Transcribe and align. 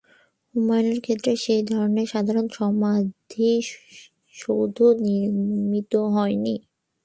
হুমায়ুনের 0.55 0.99
ক্ষেত্রে 1.01 1.31
সেই 1.43 1.61
ধরনের 1.63 2.07
সাধারণ 2.07 2.45
সমাধিসৌধ 2.57 3.97
নির্মিত 5.05 5.93
হয়নি। 6.15 6.55